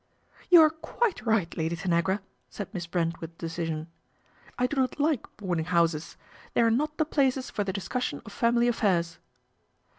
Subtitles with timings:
[0.49, 3.85] You are quite right, Lady Tanagra," said iss Brent with decision."
[4.57, 6.17] I do not like board g houses.
[6.55, 9.19] They are not the places for the dis ssion of family affairs."